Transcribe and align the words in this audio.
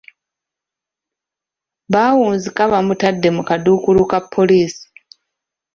Baawunzika 1.91 2.61
bamutadde 2.71 3.29
mu 3.35 3.41
kaduukulu 3.49 4.01
ka 4.11 4.19
poliisi. 4.33 4.85